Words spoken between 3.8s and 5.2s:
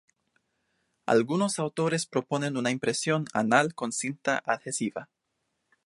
cinta adhesiva.